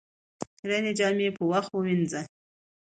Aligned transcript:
خيرنې 0.59 0.91
جامې 0.99 1.27
په 1.37 1.43
وخت 1.51 1.69
ووينځه 1.73 2.21